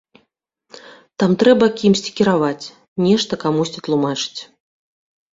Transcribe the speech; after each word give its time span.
Там 1.23 1.31
трэба 1.43 1.65
кімсьці 1.81 2.11
кіраваць, 2.19 2.65
нешта 3.05 3.33
камусьці 3.43 3.83
тлумачыць. 3.89 4.41